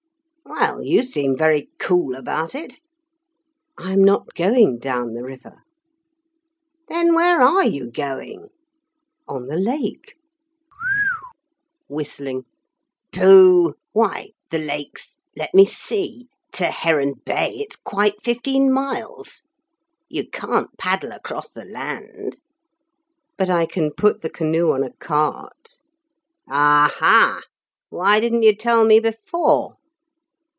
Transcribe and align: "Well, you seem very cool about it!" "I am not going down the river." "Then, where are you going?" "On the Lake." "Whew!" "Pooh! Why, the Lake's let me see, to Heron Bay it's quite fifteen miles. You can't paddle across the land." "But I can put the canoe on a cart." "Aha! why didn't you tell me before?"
"Well, 0.43 0.83
you 0.83 1.03
seem 1.03 1.37
very 1.37 1.69
cool 1.79 2.13
about 2.13 2.53
it!" 2.55 2.79
"I 3.77 3.93
am 3.93 4.03
not 4.03 4.33
going 4.35 4.79
down 4.79 5.13
the 5.13 5.23
river." 5.23 5.63
"Then, 6.89 7.15
where 7.15 7.41
are 7.41 7.63
you 7.65 7.89
going?" 7.89 8.49
"On 9.29 9.47
the 9.47 9.55
Lake." 9.55 10.15
"Whew!" 11.87 12.43
"Pooh! 13.13 13.73
Why, 13.93 14.31
the 14.49 14.57
Lake's 14.59 15.09
let 15.37 15.53
me 15.53 15.65
see, 15.65 16.27
to 16.53 16.65
Heron 16.65 17.13
Bay 17.25 17.53
it's 17.57 17.77
quite 17.77 18.21
fifteen 18.21 18.71
miles. 18.73 19.43
You 20.09 20.27
can't 20.29 20.77
paddle 20.77 21.11
across 21.13 21.49
the 21.49 21.65
land." 21.65 22.37
"But 23.37 23.49
I 23.49 23.65
can 23.65 23.93
put 23.93 24.21
the 24.21 24.29
canoe 24.29 24.73
on 24.73 24.83
a 24.83 24.91
cart." 24.91 25.75
"Aha! 26.49 27.41
why 27.89 28.19
didn't 28.19 28.43
you 28.43 28.53
tell 28.53 28.83
me 28.85 28.99
before?" 28.99 29.77